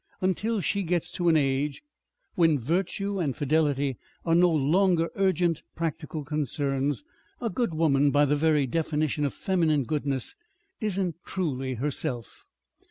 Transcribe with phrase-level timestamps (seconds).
[0.19, 1.83] Until she gets to an age
[2.33, 7.03] when virtue and fidelity are no longer urgent practical concerns,
[7.39, 10.35] a good woman, by the very definition of feminine goodness,
[10.79, 12.47] isn't truly herself.